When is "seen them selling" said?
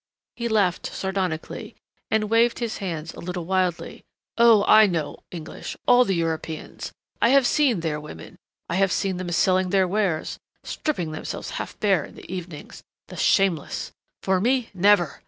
8.91-9.69